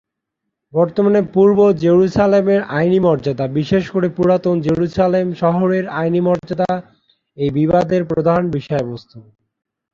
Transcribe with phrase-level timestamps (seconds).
[0.73, 6.71] বর্তমানে পূর্ব জেরুসালেমের আইনি মর্যাদা, বিশেষ করে পুরাতন জেরুসালেম শহরের আইনি মর্যাদা
[7.37, 9.17] এই বিবাদের প্রধান বিষয়বস্তু।